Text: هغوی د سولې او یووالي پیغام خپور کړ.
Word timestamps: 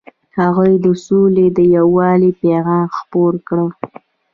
هغوی 0.39 0.73
د 0.83 0.87
سولې 1.05 1.47
او 1.57 1.63
یووالي 1.77 2.31
پیغام 2.41 2.85
خپور 2.97 3.33
کړ. 3.47 3.59